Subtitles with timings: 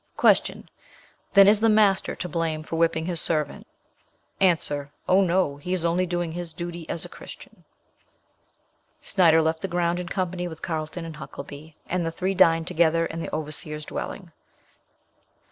[0.17, 0.63] "Q.
[1.35, 3.67] Then is the master to blame for whipping his servant?
[4.41, 4.57] A.
[5.07, 5.57] 'Oh, no!
[5.57, 7.63] he is only doing his duty as a Christian.'"
[8.99, 13.05] Snyder left the ground in company with Carlton and Huckelby, and the three dined together
[13.05, 14.31] in the overseer's dwelling.